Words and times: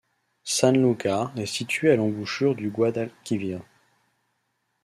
Sanlúcar 0.43 1.31
est 1.37 1.45
située 1.45 1.91
à 1.91 1.95
l'embouchure 1.95 2.55
du 2.55 2.71
Guadalquivir. 2.71 3.61